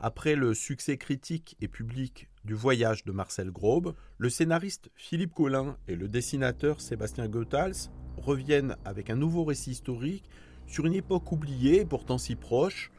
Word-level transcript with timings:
Après 0.00 0.34
le 0.34 0.54
succès 0.54 0.96
critique 0.96 1.56
et 1.60 1.68
public 1.68 2.28
du 2.44 2.54
voyage 2.54 3.04
de 3.04 3.12
Marcel 3.12 3.50
Grobe, 3.50 3.94
le 4.18 4.28
scénariste 4.28 4.90
Philippe 4.96 5.32
Collin 5.32 5.76
et 5.88 5.94
le 5.94 6.08
dessinateur 6.08 6.80
Sébastien 6.80 7.28
Goethals 7.28 7.90
reviennent 8.16 8.76
avec 8.84 9.08
un 9.08 9.16
nouveau 9.16 9.44
récit 9.44 9.70
historique 9.70 10.28
sur 10.66 10.86
une 10.86 10.94
époque 10.94 11.30
oubliée 11.32 11.80
et 11.80 11.84
pourtant 11.84 12.18
si 12.18 12.36
proche, 12.36 12.90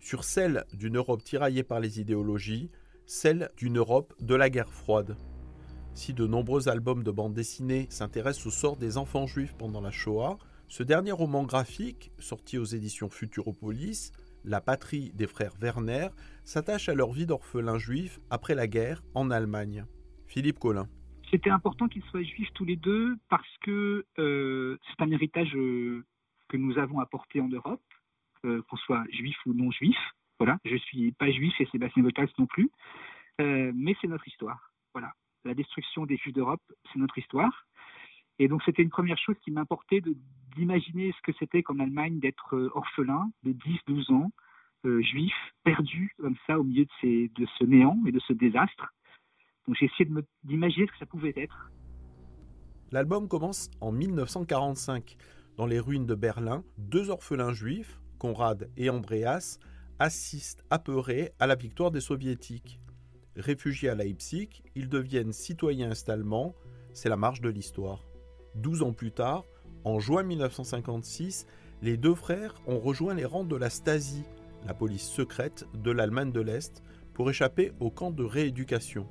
sur 0.00 0.24
celle 0.24 0.64
d'une 0.72 0.96
Europe 0.96 1.24
tiraillée 1.24 1.62
par 1.62 1.80
les 1.80 2.00
idéologies, 2.00 2.70
celle 3.06 3.50
d'une 3.56 3.78
Europe 3.78 4.14
de 4.20 4.34
la 4.34 4.50
guerre 4.50 4.72
froide. 4.72 5.16
Si 5.94 6.12
de 6.12 6.26
nombreux 6.26 6.68
albums 6.68 7.04
de 7.04 7.10
bande 7.10 7.34
dessinée 7.34 7.86
s'intéressent 7.90 8.46
au 8.46 8.50
sort 8.50 8.76
des 8.76 8.96
enfants 8.96 9.26
juifs 9.26 9.54
pendant 9.56 9.80
la 9.80 9.90
Shoah, 9.90 10.38
ce 10.68 10.82
dernier 10.82 11.12
roman 11.12 11.44
graphique, 11.44 12.10
sorti 12.18 12.58
aux 12.58 12.64
éditions 12.64 13.08
Futuropolis, 13.08 14.12
la 14.44 14.60
patrie 14.60 15.10
des 15.14 15.26
frères 15.26 15.54
Werner, 15.60 16.08
s'attache 16.44 16.88
à 16.88 16.94
leur 16.94 17.12
vie 17.12 17.26
d'orphelins 17.26 17.78
juifs 17.78 18.18
après 18.30 18.54
la 18.54 18.66
guerre 18.66 19.02
en 19.14 19.30
Allemagne. 19.30 19.84
Philippe 20.26 20.58
Collin. 20.58 20.88
C'était 21.30 21.50
important 21.50 21.88
qu'ils 21.88 22.04
soient 22.04 22.22
juifs 22.22 22.50
tous 22.54 22.64
les 22.64 22.76
deux 22.76 23.16
parce 23.28 23.58
que 23.62 24.04
euh, 24.18 24.78
c'est 24.86 25.02
un 25.02 25.10
héritage 25.10 25.54
euh, 25.56 26.04
que 26.48 26.56
nous 26.56 26.78
avons 26.78 27.00
apporté 27.00 27.40
en 27.40 27.48
Europe, 27.48 27.82
euh, 28.44 28.62
qu'on 28.68 28.76
soit 28.76 29.04
juif 29.10 29.36
ou 29.46 29.54
non 29.54 29.70
juif. 29.70 29.96
Voilà, 30.38 30.58
je 30.64 30.76
suis 30.76 31.12
pas 31.12 31.30
juif 31.30 31.54
et 31.60 31.66
Sébastien 31.66 32.02
Bottas 32.02 32.26
non 32.38 32.46
plus, 32.46 32.70
mais 33.38 33.94
c'est 34.00 34.08
notre 34.08 34.26
histoire. 34.26 34.72
Voilà, 34.92 35.12
la 35.44 35.54
destruction 35.54 36.06
des 36.06 36.16
juifs 36.16 36.34
d'Europe, 36.34 36.62
c'est 36.92 36.98
notre 36.98 37.16
histoire. 37.18 37.66
Et 38.38 38.48
donc 38.48 38.62
c'était 38.64 38.82
une 38.82 38.90
première 38.90 39.18
chose 39.18 39.36
qui 39.44 39.50
m'importait 39.50 40.02
d'imaginer 40.56 41.12
ce 41.12 41.22
que 41.22 41.36
c'était 41.38 41.62
qu'en 41.62 41.78
Allemagne 41.78 42.18
d'être 42.18 42.56
euh, 42.56 42.70
orphelin 42.74 43.30
de 43.44 43.52
10-12 43.52 44.12
ans, 44.12 44.32
euh, 44.86 45.00
juif, 45.02 45.34
perdu 45.62 46.14
comme 46.18 46.36
ça 46.46 46.58
au 46.58 46.64
milieu 46.64 46.84
de, 46.84 46.90
ces, 47.00 47.30
de 47.34 47.46
ce 47.58 47.64
néant 47.64 47.98
et 48.06 48.12
de 48.12 48.20
ce 48.20 48.32
désastre. 48.32 48.92
Donc 49.66 49.76
j'ai 49.78 49.86
essayé 49.86 50.10
d'imaginer 50.42 50.86
ce 50.86 50.92
que 50.92 50.98
ça 50.98 51.06
pouvait 51.06 51.32
être. 51.36 51.70
L'album 52.92 53.28
commence 53.28 53.70
en 53.80 53.92
1945. 53.92 55.16
Dans 55.56 55.66
les 55.66 55.78
ruines 55.78 56.06
de 56.06 56.14
Berlin, 56.14 56.64
deux 56.78 57.10
orphelins 57.10 57.52
juifs, 57.52 58.00
Konrad 58.18 58.68
et 58.76 58.90
Andreas, 58.90 59.58
assistent 59.98 60.64
apeurés 60.70 61.30
à 61.38 61.46
la 61.46 61.54
victoire 61.54 61.90
des 61.90 62.00
soviétiques. 62.00 62.80
Réfugiés 63.36 63.88
à 63.88 63.94
Leipzig, 63.94 64.62
ils 64.74 64.88
deviennent 64.88 65.32
citoyens 65.32 65.90
est-allemands. 65.90 66.54
C'est 66.92 67.08
la 67.08 67.16
marche 67.16 67.40
de 67.40 67.48
l'histoire. 67.48 68.00
12 68.56 68.82
ans 68.82 68.92
plus 68.92 69.12
tard, 69.12 69.44
en 69.84 69.98
juin 69.98 70.22
1956, 70.22 71.46
les 71.82 71.96
deux 71.96 72.14
frères 72.14 72.54
ont 72.66 72.78
rejoint 72.78 73.14
les 73.14 73.24
rangs 73.24 73.44
de 73.44 73.56
la 73.56 73.70
Stasi, 73.70 74.24
la 74.66 74.74
police 74.74 75.06
secrète 75.06 75.66
de 75.74 75.90
l'Allemagne 75.90 76.32
de 76.32 76.40
l'Est, 76.40 76.82
pour 77.14 77.28
échapper 77.30 77.72
au 77.80 77.90
camp 77.90 78.10
de 78.10 78.24
rééducation. 78.24 79.06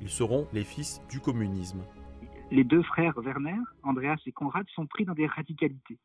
Ils 0.00 0.08
seront 0.08 0.48
les 0.52 0.64
fils 0.64 1.00
du 1.10 1.20
communisme. 1.20 1.82
Les 2.50 2.64
deux 2.64 2.82
frères 2.82 3.18
Werner, 3.18 3.58
Andreas 3.82 4.18
et 4.26 4.32
Konrad, 4.32 4.66
sont 4.74 4.86
pris 4.86 5.04
dans 5.04 5.14
des 5.14 5.26
radicalités. 5.26 5.98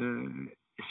Euh, 0.00 0.28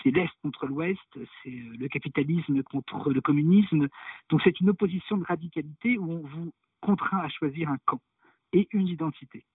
c'est 0.02 0.12
l'Est 0.12 0.32
contre 0.42 0.66
l'Ouest, 0.66 1.00
c'est 1.44 1.50
le 1.50 1.88
capitalisme 1.88 2.64
contre 2.64 3.12
le 3.12 3.22
communisme. 3.22 3.88
Donc 4.30 4.42
c'est 4.44 4.60
une 4.60 4.70
opposition 4.70 5.18
de 5.18 5.24
radicalité 5.24 5.98
où 5.98 6.12
on 6.12 6.28
vous 6.28 6.52
contraint 6.82 7.20
à 7.20 7.30
choisir 7.30 7.70
un 7.70 7.78
camp 7.86 8.02
et 8.54 8.68
une 8.72 8.88
identité. 8.88 9.46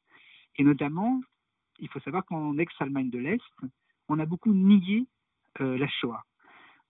Et 0.57 0.65
notamment, 0.65 1.21
il 1.81 1.89
faut 1.89 2.01
savoir 2.01 2.25
qu'en 2.25 2.57
ex-Allemagne 2.59 3.11
de 3.11 3.19
l'Est, 3.19 3.43
on 4.09 4.19
a 4.19 4.27
beaucoup 4.27 4.53
nié 4.53 5.07
euh, 5.61 5.79
la 5.79 5.89
Shoah. 5.89 6.25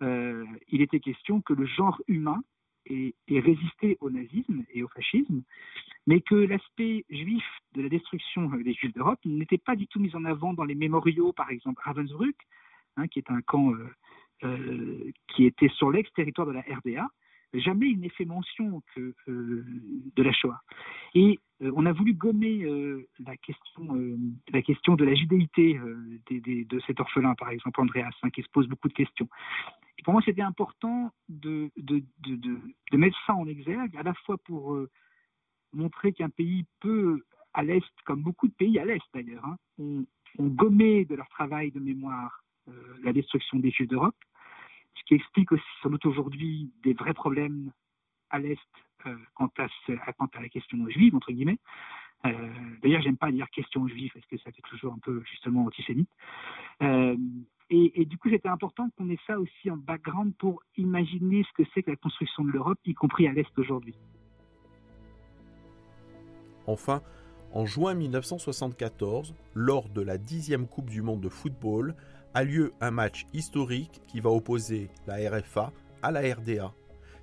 Euh, 0.03 0.45
il 0.69 0.83
était 0.83 1.01
question 1.01 1.41
que 1.41 1.53
le 1.53 1.67
genre 1.67 2.01
humain 2.09 2.43
ait, 2.87 3.15
résisté 3.29 3.99
au 4.01 4.11
nazisme 4.11 4.65
et 4.73 4.83
au 4.83 4.89
fascisme, 4.89 5.43
mais 6.07 6.21
que 6.21 6.35
l'aspect 6.35 7.05
juif 7.11 7.45
de 7.75 7.83
la 7.83 7.89
destruction 7.89 8.49
des 8.49 8.73
juifs 8.73 8.95
d'Europe 8.95 9.21
n'était 9.25 9.59
pas 9.59 9.77
du 9.77 9.87
tout 9.87 10.01
mis 10.01 10.15
en 10.17 10.25
avant 10.25 10.55
dans 10.55 10.65
les 10.65 10.75
mémoriaux, 10.75 11.33
par 11.33 11.51
exemple 11.51 11.83
Ravensbrück, 11.85 12.37
hein, 12.97 13.07
qui 13.09 13.19
est 13.19 13.31
un 13.31 13.43
camp 13.43 13.75
euh, 14.43 15.13
qui 15.29 15.45
était 15.45 15.69
sur 15.69 15.91
l'ex-territoire 15.91 16.47
de 16.47 16.53
la 16.53 16.63
RDA, 16.63 17.07
jamais 17.53 17.89
il 17.89 18.01
n'est 18.01 18.09
fait 18.09 18.25
mention 18.25 18.83
euh, 18.97 19.13
de 19.29 20.23
la 20.23 20.33
Shoah. 20.33 20.63
Et 21.15 21.39
euh, 21.39 21.50
on 21.61 21.87
a 21.87 21.93
voulu 21.93 22.15
gommer 22.15 22.63
euh, 22.63 23.09
la, 23.25 23.37
question, 23.37 23.87
la 24.51 24.63
question 24.63 24.95
de 24.95 25.05
la 25.05 25.15
judéité 25.15 25.79
de 26.31 26.81
cet 26.87 27.01
orphelin, 27.01 27.35
par 27.35 27.51
exemple, 27.51 27.81
Andreas, 27.81 28.13
hein, 28.23 28.31
qui 28.31 28.43
se 28.43 28.49
pose 28.49 28.67
beaucoup 28.67 28.89
de 28.89 28.95
questions. 28.95 29.29
Pour 30.05 30.15
moi, 30.15 30.23
c'était 30.25 30.43
important 30.43 31.13
de, 31.29 31.71
mettre 32.93 33.19
ça 33.27 33.35
en 33.35 33.47
exergue, 33.47 33.97
à 33.97 34.03
la 34.03 34.15
fois 34.15 34.39
pour 34.39 34.79
montrer 35.73 36.13
qu'un 36.13 36.31
pays 36.31 36.65
peut, 36.81 37.23
à 37.53 37.63
l'Est, 37.63 37.85
comme 38.07 38.23
beaucoup 38.23 38.49
de 38.49 38.55
pays 38.55 38.79
à 38.79 38.85
l'Est 38.87 39.05
d'ailleurs, 39.13 39.45
hein, 39.45 39.57
ont, 39.79 40.07
ont, 40.39 40.49
gommé 40.49 41.05
de 41.05 41.15
leur 41.15 41.29
travail 41.29 41.71
de 41.71 41.81
mémoire 41.81 42.43
la 43.03 43.13
destruction 43.13 43.59
des 43.59 43.71
Juifs 43.71 43.89
d'Europe, 43.89 44.17
ce 44.95 45.03
qui 45.05 45.15
explique 45.15 45.53
aussi 45.53 45.65
sans 45.83 45.91
doute 45.91 46.07
aujourd'hui 46.07 46.73
des 46.83 46.95
vrais 46.95 47.15
problèmes 47.15 47.73
à 48.31 48.39
l'Est 48.39 48.59
euh, 49.07 49.17
quant, 49.35 49.51
à 49.59 50.41
la 50.41 50.49
question 50.49 50.89
juive, 50.89 51.15
entre 51.15 51.33
guillemets. 51.33 51.59
Euh, 52.27 52.33
D'ailleurs, 52.83 53.03
j'aime 53.03 53.17
pas 53.17 53.31
dire 53.31 53.49
question 53.51 53.87
juive 53.89 54.11
parce 54.13 54.27
que 54.27 54.37
ça 54.39 54.53
fait 54.53 54.63
toujours 54.69 54.93
un 54.93 54.99
peu 54.99 55.23
justement 55.31 55.65
antisémite. 55.65 56.11
Euh, 56.83 57.17
et, 57.71 58.03
et, 58.03 58.05
du 58.05 58.19
coup, 58.19 58.29
c'était 58.29 58.49
important 58.49 58.91
qu'on 58.97 59.09
ait 59.09 59.19
ça 59.27 59.39
aussi 59.39 59.71
en 59.71 59.77
background 59.77 60.35
pour 60.37 60.63
imaginer 60.77 61.45
ce 61.45 61.63
que 61.63 61.69
c'est 61.73 61.83
que 61.83 61.91
la 61.91 61.97
construction 61.97 62.45
de 62.45 62.51
l'Europe, 62.51 62.79
y 62.85 62.95
compris 62.95 63.29
à 63.29 63.33
l'Est 63.33 63.57
aujourd'hui. 63.59 63.95
Enfin, 66.67 67.01
en 67.53 67.67
juin 67.67 67.95
1974, 67.95 69.35
lors 69.55 69.89
de 69.89 70.03
la 70.03 70.19
dixième 70.19 70.67
Coupe 70.67 70.91
du 70.91 71.03
Monde 71.03 71.21
de 71.21 71.29
football, 71.29 71.95
a 72.35 72.45
lieu 72.45 72.73
un 72.81 72.91
match 72.91 73.25
historique 73.33 74.01
qui 74.07 74.21
va 74.21 74.31
opposer 74.31 74.89
la 75.07 75.17
RFA 75.31 75.73
à 76.03 76.11
la 76.11 76.21
RDA. 76.21 76.73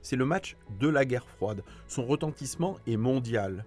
C'est 0.07 0.16
le 0.16 0.23
match 0.23 0.56
de 0.79 0.88
la 0.88 1.03
guerre 1.03 1.28
froide. 1.28 1.66
Son 1.90 2.06
retentissement 2.06 2.78
est 2.88 2.95
mondial. 2.95 3.66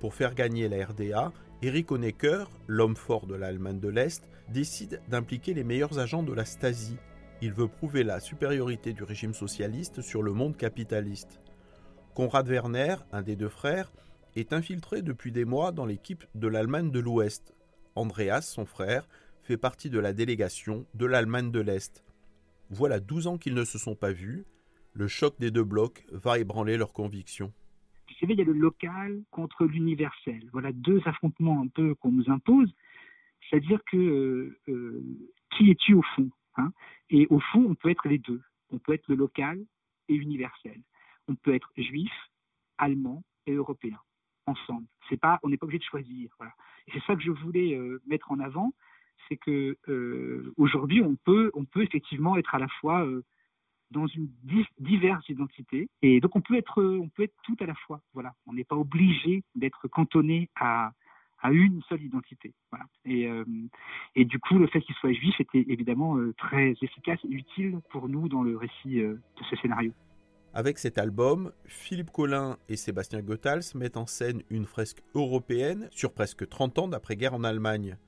Pour 0.00 0.12
faire 0.12 0.34
gagner 0.34 0.68
la 0.68 0.84
RDA, 0.84 1.32
Eric 1.62 1.90
Honecker, 1.90 2.44
l'homme 2.66 2.94
fort 2.94 3.26
de 3.26 3.34
l'Allemagne 3.34 3.80
de 3.80 3.88
l'Est, 3.88 4.28
décide 4.50 5.00
d'impliquer 5.08 5.54
les 5.54 5.64
meilleurs 5.64 5.98
agents 5.98 6.22
de 6.22 6.34
la 6.34 6.44
Stasi. 6.44 6.98
Il 7.40 7.54
veut 7.54 7.68
prouver 7.68 8.04
la 8.04 8.20
supériorité 8.20 8.92
du 8.92 9.02
régime 9.02 9.32
socialiste 9.32 10.02
sur 10.02 10.22
le 10.22 10.34
monde 10.34 10.58
capitaliste. 10.58 11.40
Konrad 12.14 12.46
Werner, 12.46 12.96
un 13.10 13.22
des 13.22 13.36
deux 13.36 13.48
frères, 13.48 13.90
est 14.36 14.52
infiltré 14.52 15.00
depuis 15.00 15.32
des 15.32 15.46
mois 15.46 15.72
dans 15.72 15.86
l'équipe 15.86 16.26
de 16.34 16.48
l'Allemagne 16.48 16.90
de 16.90 17.00
l'Ouest. 17.00 17.54
Andreas, 17.94 18.42
son 18.42 18.66
frère, 18.66 19.08
fait 19.42 19.56
partie 19.56 19.88
de 19.88 19.98
la 19.98 20.12
délégation 20.12 20.84
de 20.92 21.06
l'Allemagne 21.06 21.50
de 21.50 21.60
l'Est. 21.60 22.04
Voilà 22.68 23.00
12 23.00 23.26
ans 23.26 23.38
qu'ils 23.38 23.54
ne 23.54 23.64
se 23.64 23.78
sont 23.78 23.94
pas 23.94 24.12
vus. 24.12 24.44
Le 24.98 25.06
choc 25.06 25.38
des 25.38 25.52
deux 25.52 25.62
blocs 25.62 26.04
va 26.10 26.40
ébranler 26.40 26.76
leurs 26.76 26.92
convictions. 26.92 27.52
Vous 28.08 28.14
savez, 28.18 28.32
il 28.32 28.38
y 28.40 28.42
a 28.42 28.44
le 28.44 28.52
local 28.52 29.22
contre 29.30 29.64
l'universel. 29.64 30.42
Voilà 30.50 30.72
deux 30.72 31.00
affrontements 31.04 31.62
un 31.62 31.68
peu 31.68 31.94
qu'on 31.94 32.10
nous 32.10 32.28
impose. 32.28 32.74
C'est-à-dire 33.48 33.80
que 33.88 33.96
euh, 33.96 34.58
euh, 34.68 35.00
qui 35.56 35.70
es-tu 35.70 35.94
au 35.94 36.02
fond 36.16 36.28
hein? 36.56 36.72
Et 37.10 37.28
au 37.30 37.38
fond, 37.38 37.64
on 37.68 37.76
peut 37.76 37.90
être 37.90 38.08
les 38.08 38.18
deux. 38.18 38.42
On 38.72 38.80
peut 38.80 38.92
être 38.92 39.06
le 39.06 39.14
local 39.14 39.64
et 40.08 40.14
universel. 40.14 40.82
On 41.28 41.36
peut 41.36 41.54
être 41.54 41.70
juif, 41.76 42.12
allemand 42.76 43.22
et 43.46 43.52
européen 43.52 44.00
ensemble. 44.46 44.88
C'est 45.08 45.20
pas, 45.20 45.38
on 45.44 45.48
n'est 45.48 45.58
pas 45.58 45.66
obligé 45.66 45.78
de 45.78 45.84
choisir. 45.84 46.28
Voilà. 46.40 46.54
C'est 46.92 47.04
ça 47.04 47.14
que 47.14 47.22
je 47.22 47.30
voulais 47.30 47.76
euh, 47.76 48.02
mettre 48.08 48.32
en 48.32 48.40
avant 48.40 48.72
c'est 49.28 49.36
que 49.36 49.76
aujourd'hui 50.56 51.02
on 51.02 51.16
peut 51.16 51.50
on 51.52 51.66
peut 51.66 51.82
effectivement 51.82 52.36
être 52.36 52.54
à 52.54 52.58
la 52.58 52.68
fois 52.80 53.06
dans 53.90 54.06
une 54.06 54.28
diverse 54.78 55.28
identité. 55.28 55.88
Et 56.02 56.20
donc 56.20 56.36
on 56.36 56.40
peut 56.40 56.56
être 56.56 56.82
on 56.82 57.08
peut 57.08 57.24
être 57.24 57.36
tout 57.44 57.56
à 57.60 57.66
la 57.66 57.74
fois. 57.74 58.00
Voilà. 58.14 58.32
On 58.46 58.52
n'est 58.52 58.64
pas 58.64 58.76
obligé 58.76 59.42
d'être 59.54 59.88
cantonné 59.88 60.48
à 60.56 60.92
à 61.40 61.52
une 61.52 61.82
seule 61.88 62.02
identité. 62.02 62.52
Voilà. 62.70 62.86
Et 63.04 63.28
euh, 63.28 63.44
et 64.16 64.24
du 64.24 64.38
coup 64.38 64.58
le 64.58 64.66
fait 64.66 64.80
qu'il 64.80 64.94
soit 64.96 65.12
juif 65.12 65.40
était 65.40 65.64
évidemment 65.68 66.16
très 66.36 66.74
efficace 66.82 67.20
et 67.24 67.32
utile 67.32 67.80
pour 67.90 68.08
nous 68.08 68.28
dans 68.28 68.42
le 68.42 68.56
récit 68.56 69.00
de 69.00 69.20
ce 69.48 69.56
scénario. 69.56 69.92
Avec 70.54 70.78
cet 70.78 70.96
album, 70.98 71.52
Philippe 71.66 72.10
Collin 72.10 72.56
et 72.68 72.76
Sébastien 72.76 73.20
Goethals 73.20 73.74
mettent 73.74 73.98
en 73.98 74.06
scène 74.06 74.42
une 74.48 74.64
fresque 74.64 75.02
européenne 75.14 75.88
sur 75.90 76.12
presque 76.12 76.48
30 76.48 76.78
ans 76.78 76.88
d'après-guerre 76.88 77.34
en 77.34 77.44
Allemagne. 77.44 77.98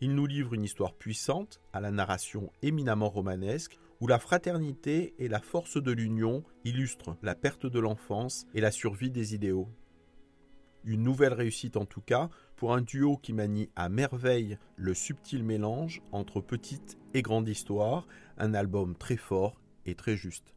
Il 0.00 0.14
nous 0.14 0.24
livre 0.24 0.54
une 0.54 0.64
histoire 0.64 0.94
puissante, 0.94 1.60
à 1.74 1.80
la 1.80 1.90
narration 1.90 2.50
éminemment 2.62 3.10
romanesque, 3.10 3.78
où 4.00 4.06
la 4.06 4.18
fraternité 4.18 5.14
et 5.18 5.28
la 5.28 5.40
force 5.40 5.76
de 5.82 5.92
l'union 5.92 6.42
illustrent 6.64 7.16
la 7.22 7.34
perte 7.34 7.66
de 7.66 7.78
l'enfance 7.78 8.46
et 8.54 8.60
la 8.60 8.70
survie 8.70 9.10
des 9.10 9.34
idéaux. 9.34 9.68
Une 10.84 11.02
nouvelle 11.02 11.34
réussite 11.34 11.76
en 11.76 11.84
tout 11.84 12.00
cas 12.00 12.30
pour 12.56 12.74
un 12.74 12.80
duo 12.80 13.18
qui 13.18 13.32
manie 13.32 13.70
à 13.76 13.88
merveille 13.88 14.58
le 14.76 14.94
subtil 14.94 15.44
mélange 15.44 16.00
entre 16.12 16.40
petite 16.40 16.98
et 17.12 17.22
grande 17.22 17.48
histoire, 17.48 18.06
un 18.38 18.54
album 18.54 18.96
très 18.96 19.16
fort 19.16 19.60
et 19.84 19.94
très 19.94 20.16
juste. 20.16 20.54